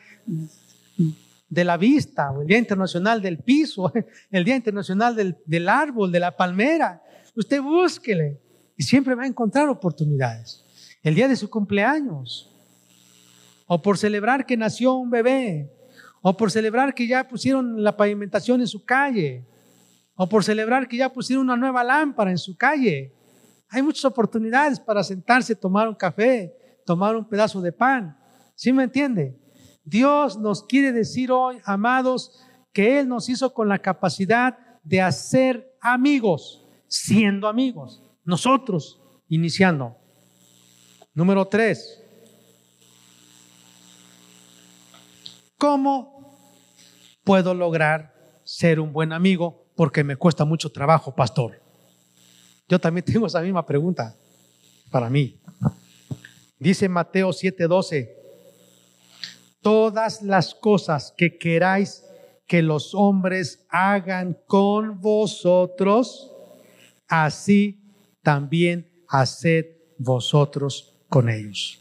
[1.54, 3.92] de la vista, o el Día Internacional del piso,
[4.30, 7.02] el Día Internacional del, del árbol, de la palmera.
[7.36, 8.40] Usted búsquele
[8.76, 10.64] y siempre va a encontrar oportunidades
[11.04, 12.50] el día de su cumpleaños,
[13.66, 15.70] o por celebrar que nació un bebé,
[16.22, 19.44] o por celebrar que ya pusieron la pavimentación en su calle,
[20.16, 23.12] o por celebrar que ya pusieron una nueva lámpara en su calle.
[23.68, 28.16] Hay muchas oportunidades para sentarse, tomar un café, tomar un pedazo de pan.
[28.54, 29.36] ¿Sí me entiende?
[29.84, 32.40] Dios nos quiere decir hoy, amados,
[32.72, 39.96] que Él nos hizo con la capacidad de hacer amigos, siendo amigos, nosotros iniciando.
[41.12, 42.02] Número tres,
[45.58, 46.36] ¿cómo
[47.22, 49.66] puedo lograr ser un buen amigo?
[49.76, 51.60] Porque me cuesta mucho trabajo, pastor.
[52.68, 54.16] Yo también tengo esa misma pregunta
[54.90, 55.40] para mí.
[56.58, 58.23] Dice Mateo 7:12,
[59.64, 62.04] todas las cosas que queráis
[62.46, 66.30] que los hombres hagan con vosotros,
[67.08, 67.80] así
[68.22, 69.64] también haced
[69.96, 71.80] vosotros con ellos.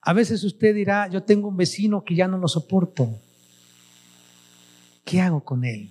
[0.00, 3.18] A veces usted dirá, yo tengo un vecino que ya no lo soporto.
[5.04, 5.90] ¿Qué hago con él?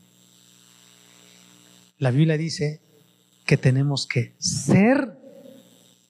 [1.97, 2.81] La Biblia dice
[3.45, 5.17] que tenemos que ser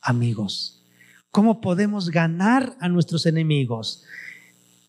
[0.02, 0.84] amigos.
[1.32, 4.04] ¿Cómo podemos ganar a nuestros enemigos?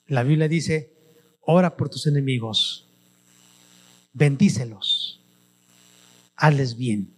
[0.06, 0.92] La Biblia dice,
[1.40, 2.88] ora por tus enemigos,
[4.12, 5.24] bendícelos,
[6.36, 7.14] hazles bien,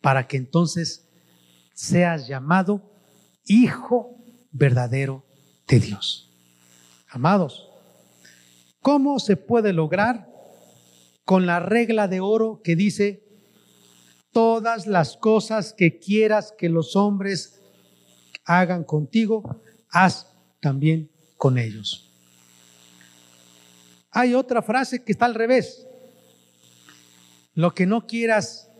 [0.00, 1.08] para que entonces
[1.74, 2.82] seas llamado
[3.44, 4.16] hijo
[4.52, 5.24] verdadero
[5.68, 6.30] de Dios.
[7.08, 7.68] Amados,
[8.80, 10.28] ¿cómo se puede lograr
[11.26, 13.24] con la regla de oro que dice,
[14.32, 17.60] todas las cosas que quieras que los hombres
[18.44, 19.60] hagan contigo,
[19.90, 22.10] haz también con ellos?
[24.10, 25.86] Hay otra frase que está al revés.
[27.54, 28.70] Lo que no quieras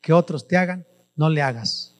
[0.00, 1.94] que otros te hagan, no le hagas.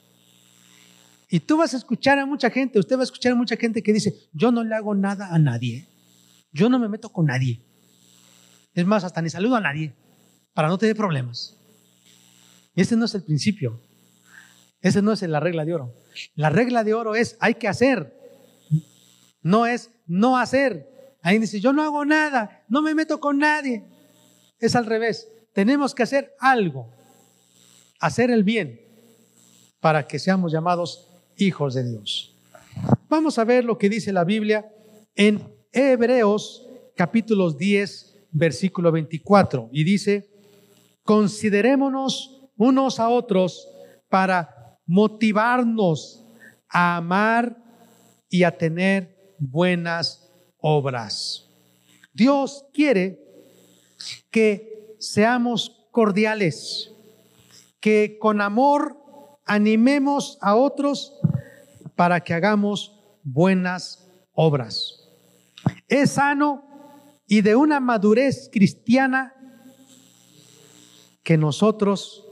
[1.29, 3.83] Y tú vas a escuchar a mucha gente, usted va a escuchar a mucha gente
[3.83, 5.87] que dice, yo no le hago nada a nadie,
[6.53, 7.63] yo no me meto con nadie.
[8.75, 9.95] Es más, hasta ni saludo a nadie,
[10.55, 11.57] para no tener problemas.
[12.75, 13.81] Ese no es el principio,
[14.81, 15.95] ese no es la regla de oro.
[16.35, 18.20] La regla de oro es, hay que hacer,
[19.43, 21.17] no es no hacer.
[21.23, 23.85] Ahí dice, yo no hago nada, no me meto con nadie.
[24.59, 26.91] Es al revés, tenemos que hacer algo,
[28.01, 28.81] hacer el bien
[29.81, 32.37] para que seamos llamados hijos de Dios.
[33.09, 34.71] Vamos a ver lo que dice la Biblia
[35.15, 39.71] en Hebreos capítulos 10, versículo 24.
[39.73, 40.31] Y dice,
[41.03, 43.69] considerémonos unos a otros
[44.09, 46.27] para motivarnos
[46.69, 47.57] a amar
[48.29, 51.49] y a tener buenas obras.
[52.13, 53.19] Dios quiere
[54.31, 56.93] que seamos cordiales,
[57.81, 58.97] que con amor
[59.47, 61.19] animemos a otros
[61.97, 65.09] para que hagamos buenas obras.
[65.89, 66.65] Es sano
[67.27, 69.35] y de una madurez cristiana
[71.23, 72.27] que nosotros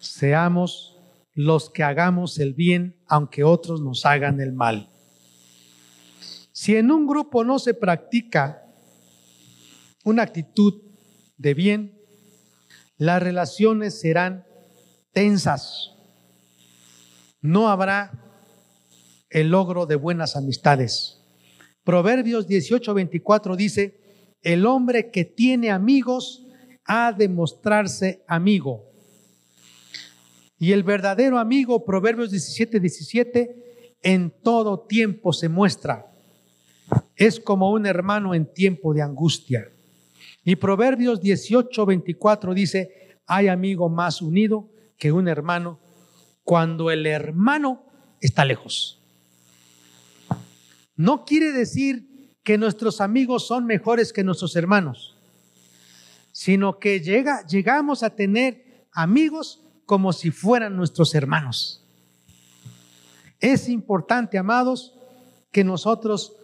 [0.00, 0.97] seamos
[1.38, 4.90] los que hagamos el bien aunque otros nos hagan el mal.
[6.50, 8.64] Si en un grupo no se practica
[10.02, 10.82] una actitud
[11.36, 11.96] de bien,
[12.96, 14.46] las relaciones serán
[15.12, 15.92] tensas.
[17.40, 18.10] No habrá
[19.30, 21.20] el logro de buenas amistades.
[21.84, 26.44] Proverbios 18:24 dice, el hombre que tiene amigos
[26.84, 28.87] ha de mostrarse amigo.
[30.58, 36.06] Y el verdadero amigo, Proverbios 17, 17, en todo tiempo se muestra.
[37.16, 39.70] Es como un hermano en tiempo de angustia.
[40.44, 45.78] Y Proverbios 18, 24 dice, hay amigo más unido que un hermano
[46.42, 47.84] cuando el hermano
[48.20, 49.00] está lejos.
[50.96, 52.08] No quiere decir
[52.42, 55.16] que nuestros amigos son mejores que nuestros hermanos,
[56.32, 61.82] sino que llega, llegamos a tener amigos como si fueran nuestros hermanos.
[63.40, 64.92] Es importante, amados,
[65.50, 66.34] que nosotros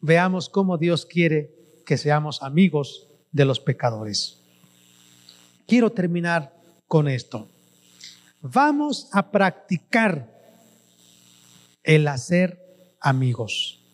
[0.00, 4.40] veamos cómo Dios quiere que seamos amigos de los pecadores.
[5.66, 6.56] Quiero terminar
[6.88, 7.50] con esto.
[8.40, 10.32] Vamos a practicar
[11.82, 13.84] el hacer amigos.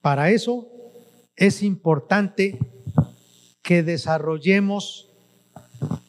[0.00, 0.66] Para eso
[1.36, 2.58] es importante
[3.60, 5.11] que desarrollemos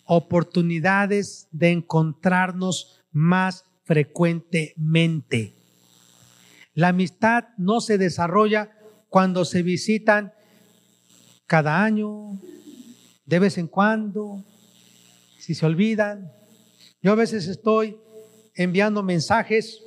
[0.05, 5.53] oportunidades de encontrarnos más frecuentemente.
[6.73, 8.71] La amistad no se desarrolla
[9.09, 10.33] cuando se visitan
[11.45, 12.39] cada año,
[13.25, 14.43] de vez en cuando,
[15.37, 16.31] si se olvidan.
[17.01, 17.97] Yo a veces estoy
[18.55, 19.83] enviando mensajes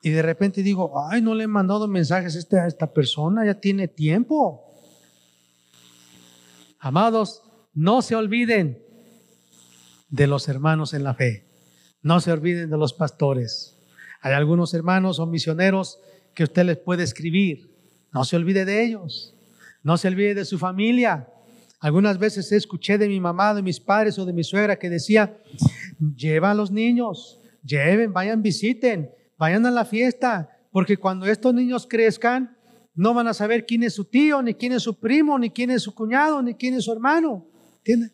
[0.00, 3.44] y de repente digo, ay, no le he mandado mensajes a esta, a esta persona,
[3.44, 4.62] ya tiene tiempo.
[6.78, 7.42] Amados,
[7.74, 8.85] no se olviden
[10.08, 11.46] de los hermanos en la fe,
[12.02, 13.78] no se olviden de los pastores.
[14.20, 15.98] Hay algunos hermanos o misioneros
[16.34, 17.70] que usted les puede escribir,
[18.12, 19.34] no se olvide de ellos,
[19.82, 21.28] no se olvide de su familia,
[21.80, 25.36] algunas veces escuché de mi mamá, de mis padres o de mi suegra que decía,
[26.16, 31.86] lleva a los niños, lleven, vayan, visiten, vayan a la fiesta, porque cuando estos niños
[31.88, 32.56] crezcan,
[32.94, 35.70] no van a saber quién es su tío, ni quién es su primo, ni quién
[35.70, 37.46] es su cuñado, ni quién es su hermano.
[37.78, 38.12] ¿Entienden?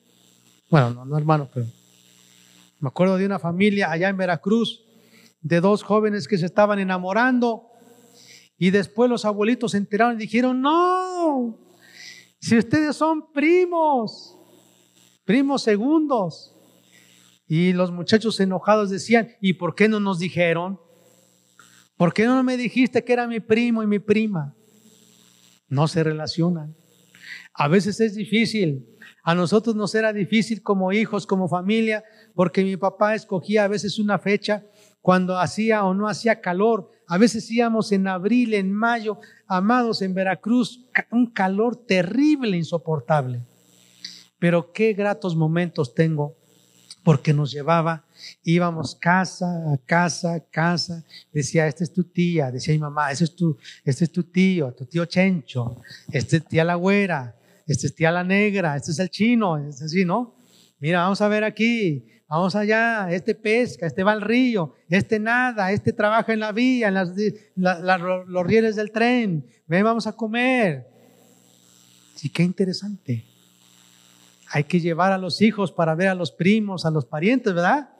[0.68, 1.66] Bueno, no, no hermano, pero
[2.82, 4.84] me acuerdo de una familia allá en Veracruz,
[5.40, 7.68] de dos jóvenes que se estaban enamorando,
[8.58, 11.60] y después los abuelitos se enteraron y dijeron, no,
[12.40, 14.36] si ustedes son primos,
[15.24, 16.56] primos segundos.
[17.46, 20.80] Y los muchachos enojados decían, ¿y por qué no nos dijeron?
[21.96, 24.56] ¿Por qué no me dijiste que era mi primo y mi prima?
[25.68, 26.74] No se relacionan.
[27.54, 28.88] A veces es difícil.
[29.22, 32.02] A nosotros nos era difícil como hijos, como familia,
[32.34, 34.64] porque mi papá escogía a veces una fecha
[35.00, 36.90] cuando hacía o no hacía calor.
[37.06, 43.40] A veces íbamos en abril, en mayo, amados en Veracruz, un calor terrible, insoportable.
[44.38, 46.36] Pero qué gratos momentos tengo
[47.04, 48.04] porque nos llevaba,
[48.44, 53.56] íbamos casa a casa, casa, decía, esta es tu tía, decía mi mamá, es tu,
[53.84, 55.80] este es tu tío, tu tío Chencho,
[56.12, 57.36] este es tía la güera,
[57.72, 60.36] este es tía la negra, este es el chino, es así, ¿no?
[60.78, 65.70] Mira, vamos a ver aquí, vamos allá, este pesca, este va al río, este nada,
[65.72, 67.12] este trabaja en la vía, en las,
[68.26, 70.86] los rieles del tren, ven, vamos a comer.
[72.14, 73.24] Sí, qué interesante.
[74.50, 77.90] Hay que llevar a los hijos para ver a los primos, a los parientes, ¿verdad?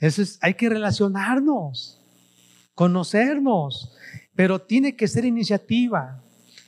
[0.00, 2.00] Eso es, hay que relacionarnos,
[2.74, 3.94] conocernos,
[4.34, 6.21] pero tiene que ser iniciativa.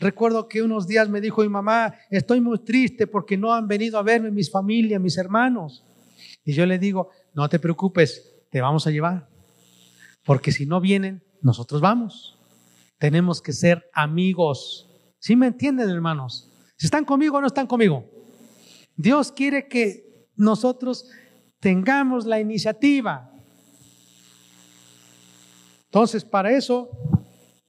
[0.05, 3.99] Recuerdo que unos días me dijo mi mamá, estoy muy triste porque no han venido
[3.99, 5.83] a verme mis familias, mis hermanos.
[6.45, 9.27] Y yo le digo, no te preocupes, te vamos a llevar.
[10.23, 12.39] Porque si no vienen, nosotros vamos.
[12.99, 14.91] Tenemos que ser amigos.
[15.19, 16.53] ¿Sí me entienden, hermanos?
[16.77, 18.05] Si están conmigo o no están conmigo.
[18.97, 21.09] Dios quiere que nosotros
[21.61, 23.33] tengamos la iniciativa.
[25.87, 26.91] Entonces, para eso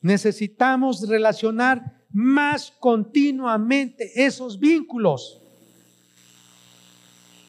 [0.02, 5.42] necesitamos relacionar más continuamente esos vínculos.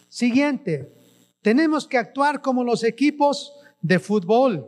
[0.08, 0.92] Siguiente,
[1.40, 4.66] tenemos que actuar como los equipos de fútbol,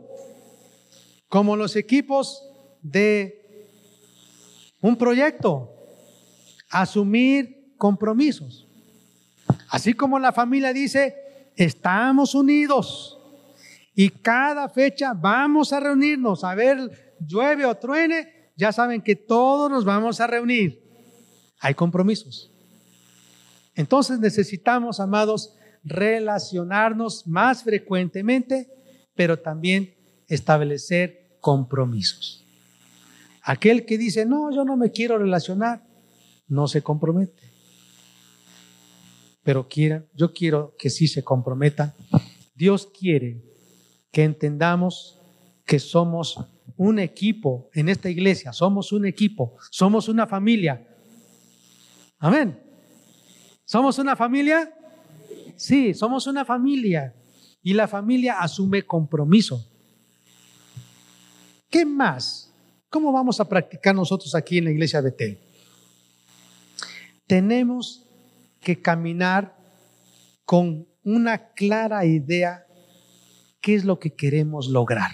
[1.27, 2.41] como los equipos
[2.81, 3.67] de
[4.79, 5.69] un proyecto,
[6.69, 8.69] asumir compromisos.
[9.67, 13.19] Así como la familia dice, estamos unidos
[13.93, 19.71] y cada fecha vamos a reunirnos, a ver, llueve o truene, ya saben que todos
[19.71, 20.83] nos vamos a reunir.
[21.59, 22.51] Hay compromisos.
[23.73, 28.69] Entonces necesitamos, amados, relacionarnos más frecuentemente,
[29.15, 29.95] pero también
[30.27, 32.45] establecer compromisos.
[33.41, 35.87] Aquel que dice, no, yo no me quiero relacionar,
[36.47, 37.49] no se compromete
[39.49, 41.95] pero quieran, yo quiero que sí se comprometan.
[42.53, 43.41] Dios quiere
[44.11, 45.19] que entendamos
[45.65, 46.37] que somos
[46.79, 50.87] un equipo en esta iglesia, somos un equipo, somos una familia.
[52.19, 52.57] Amén.
[53.65, 54.73] ¿Somos una familia?
[55.57, 57.13] Sí, somos una familia.
[57.61, 59.69] Y la familia asume compromiso.
[61.69, 62.49] ¿Qué más?
[62.89, 65.39] ¿Cómo vamos a practicar nosotros aquí en la iglesia de Betel?
[67.27, 68.07] Tenemos
[68.61, 69.53] que caminar
[70.45, 72.65] con una clara idea
[73.59, 75.11] qué es lo que queremos lograr.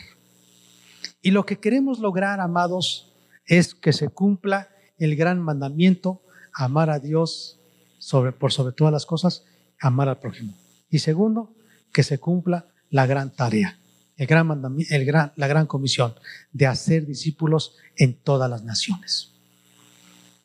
[1.26, 3.12] Y lo que queremos lograr, amados,
[3.48, 4.70] es que se cumpla
[5.00, 6.22] el gran mandamiento,
[6.54, 7.60] amar a Dios
[7.98, 9.44] sobre, por sobre todas las cosas,
[9.80, 10.54] amar al prójimo.
[10.88, 11.52] Y segundo,
[11.92, 13.80] que se cumpla la gran tarea,
[14.18, 16.14] el gran el gran, la gran comisión
[16.54, 19.32] de hacer discípulos en todas las naciones.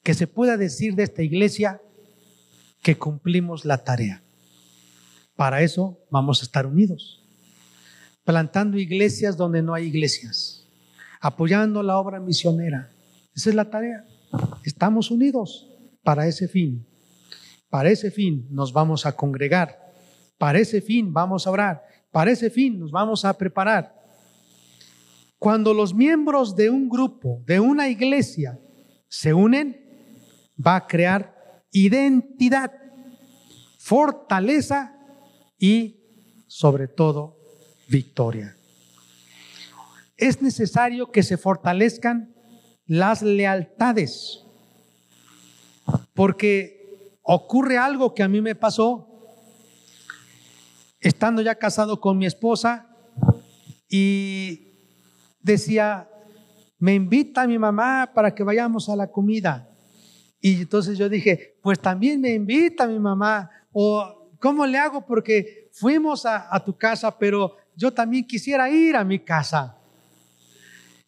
[0.02, 1.82] Que se pueda decir de esta iglesia,
[2.82, 4.22] que cumplimos la tarea.
[5.36, 7.22] Para eso vamos a estar unidos,
[8.24, 10.59] plantando iglesias donde no hay iglesias,
[11.20, 12.90] apoyando la obra misionera.
[13.34, 14.04] Esa es la tarea.
[14.64, 15.68] Estamos unidos
[16.02, 16.86] para ese fin.
[17.68, 19.78] Para ese fin nos vamos a congregar.
[20.38, 21.84] Para ese fin vamos a orar.
[22.10, 23.94] Para ese fin nos vamos a preparar.
[25.38, 28.58] Cuando los miembros de un grupo, de una iglesia,
[29.08, 29.80] se unen,
[30.64, 32.72] va a crear identidad,
[33.78, 34.94] fortaleza
[35.58, 35.96] y
[36.46, 37.38] sobre todo
[37.88, 38.56] victoria.
[40.20, 42.34] Es necesario que se fortalezcan
[42.86, 44.44] las lealtades,
[46.12, 49.08] porque ocurre algo que a mí me pasó
[51.00, 52.86] estando ya casado con mi esposa
[53.88, 54.68] y
[55.40, 56.06] decía,
[56.78, 59.70] me invita mi mamá para que vayamos a la comida.
[60.38, 65.06] Y entonces yo dije, pues también me invita mi mamá, o ¿cómo le hago?
[65.06, 69.79] Porque fuimos a, tu casa, pero yo también quisiera ir a mi casa.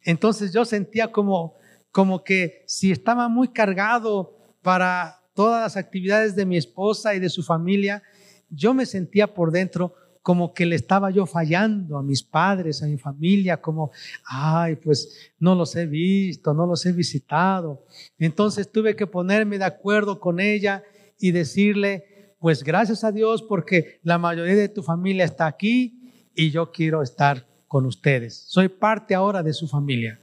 [0.04, 1.56] Entonces yo sentía como,
[1.90, 7.28] como que si estaba muy cargado para todas las actividades de mi esposa y de
[7.28, 8.02] su familia,
[8.50, 12.86] yo me sentía por dentro como que le estaba yo fallando a mis padres, a
[12.86, 13.90] mi familia, como,
[14.24, 17.84] ay, pues no los he visto, no los he visitado.
[18.18, 20.84] Entonces tuve que ponerme de acuerdo con ella
[21.18, 26.50] y decirle, pues gracias a Dios porque la mayoría de tu familia está aquí y
[26.50, 28.44] yo quiero estar con ustedes.
[28.48, 30.20] Soy parte ahora de su familia.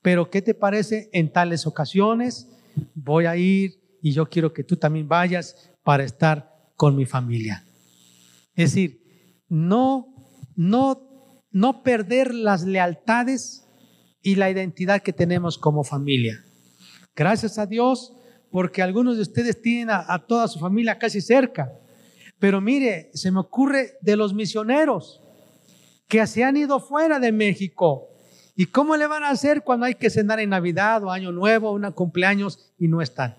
[0.00, 2.48] Pero ¿qué te parece en tales ocasiones?
[2.94, 7.66] Voy a ir y yo quiero que tú también vayas para estar con mi familia.
[8.54, 10.06] Es decir, no,
[10.56, 13.66] no, no perder las lealtades
[14.22, 16.42] y la identidad que tenemos como familia.
[17.14, 18.16] Gracias a Dios,
[18.50, 21.70] porque algunos de ustedes tienen a, a toda su familia casi cerca.
[22.38, 25.19] Pero mire, se me ocurre de los misioneros
[26.10, 28.08] que se han ido fuera de México.
[28.56, 31.70] ¿Y cómo le van a hacer cuando hay que cenar en Navidad o Año Nuevo
[31.70, 33.36] o una cumpleaños y no están?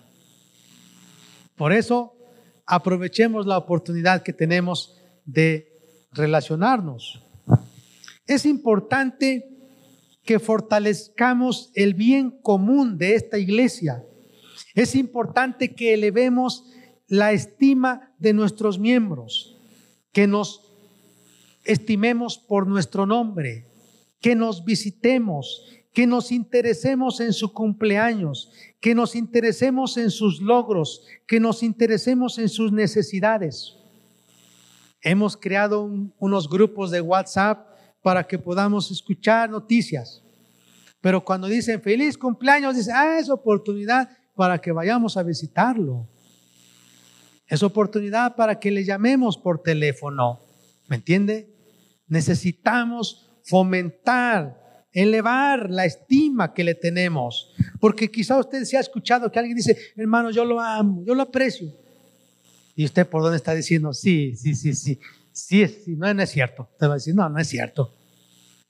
[1.54, 2.16] Por eso,
[2.66, 4.96] aprovechemos la oportunidad que tenemos
[5.26, 5.68] de
[6.12, 7.22] relacionarnos.
[8.26, 9.48] Es importante
[10.24, 14.02] que fortalezcamos el bien común de esta iglesia.
[14.74, 16.64] Es importante que elevemos
[17.06, 19.58] la estima de nuestros miembros,
[20.12, 20.61] que nos
[21.64, 23.66] estimemos por nuestro nombre,
[24.20, 28.50] que nos visitemos, que nos interesemos en su cumpleaños,
[28.80, 33.76] que nos interesemos en sus logros, que nos interesemos en sus necesidades.
[35.02, 37.68] Hemos creado unos grupos de WhatsApp
[38.02, 40.22] para que podamos escuchar noticias.
[41.00, 46.06] Pero cuando dicen feliz cumpleaños, dicen, ah, es oportunidad para que vayamos a visitarlo.
[47.48, 50.40] Es oportunidad para que le llamemos por teléfono.
[50.88, 51.51] ¿Me entiende?
[52.12, 57.54] Necesitamos fomentar, elevar la estima que le tenemos.
[57.80, 61.22] Porque quizá usted se ha escuchado que alguien dice, hermano, yo lo amo, yo lo
[61.22, 61.72] aprecio.
[62.76, 63.94] ¿Y usted por dónde está diciendo?
[63.94, 65.00] Sí, sí, sí, sí.
[65.32, 66.68] Sí, sí no, no es cierto.
[66.78, 67.94] Te va a decir, no, no es cierto.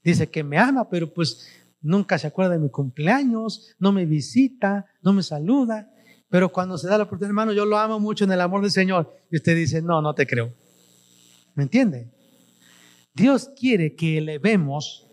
[0.05, 1.49] Dice que me ama, pero pues
[1.81, 5.93] nunca se acuerda de mi cumpleaños, no me visita, no me saluda.
[6.29, 8.71] Pero cuando se da la oportunidad, hermano, yo lo amo mucho en el amor del
[8.71, 9.13] Señor.
[9.33, 10.55] Y usted dice, no, no te creo.
[11.57, 12.22] ¿Me entiende?
[13.15, 15.07] Dios quiere que elevemos,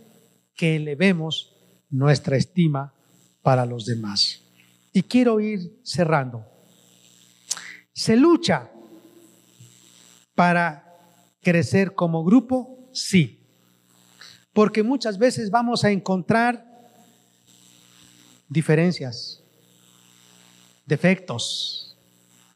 [0.56, 1.56] que elevemos
[1.90, 2.94] nuestra estima
[3.42, 4.42] para los demás.
[4.94, 6.46] Y quiero ir cerrando.
[7.94, 8.72] Se lucha
[10.36, 10.98] para
[11.42, 12.90] crecer como grupo?
[12.94, 13.46] Sí.
[14.54, 16.66] Porque muchas veces vamos a encontrar
[18.48, 19.44] diferencias,
[20.86, 21.98] defectos,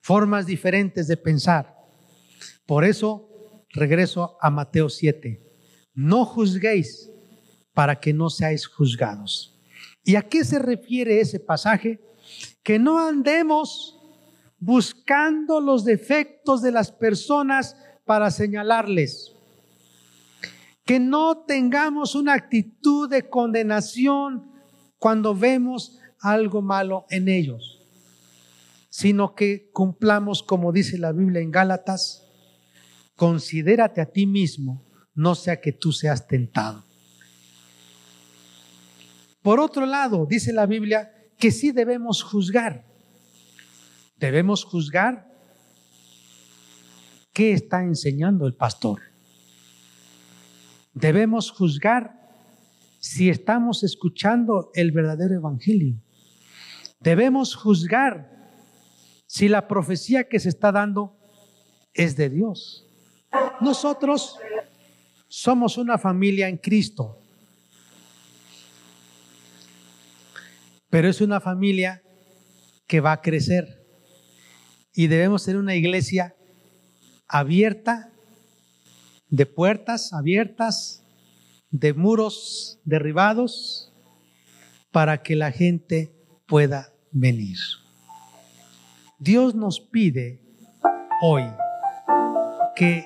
[0.02, 1.76] formas diferentes de pensar.
[2.66, 3.30] Por eso
[3.74, 5.42] regreso a Mateo 7.
[5.94, 7.12] No juzguéis
[7.74, 9.60] para que no seáis juzgados.
[10.04, 12.00] ¿Y a qué se refiere ese pasaje?
[12.64, 14.00] Que no andemos
[14.60, 19.34] buscando los defectos de las personas para señalarles.
[20.86, 24.52] Que no tengamos una actitud de condenación
[25.00, 27.82] cuando vemos algo malo en ellos,
[28.90, 32.23] sino que cumplamos como dice la Biblia en Gálatas,
[33.16, 36.84] considérate a ti mismo, no sea que tú seas tentado.
[39.42, 42.86] Por otro lado, dice la Biblia que sí debemos juzgar.
[44.18, 45.28] Debemos juzgar
[47.34, 49.02] qué está enseñando el pastor.
[50.94, 52.24] Debemos juzgar
[53.00, 56.00] si estamos escuchando el verdadero evangelio.
[57.02, 58.32] Debemos juzgar
[59.28, 61.18] si la profecía que se está dando
[61.94, 62.88] es de Dios.
[63.62, 64.38] Nosotros
[65.28, 67.18] somos una familia en Cristo,
[70.90, 72.04] pero es una familia
[72.88, 73.84] que va a crecer
[74.94, 76.36] y debemos ser una iglesia
[77.28, 78.12] abierta,
[79.30, 81.04] de puertas abiertas,
[81.72, 83.92] de muros derribados,
[84.92, 86.14] para que la gente
[86.46, 87.58] pueda venir.
[89.18, 90.40] Dios nos pide
[91.24, 91.44] hoy
[92.76, 93.06] que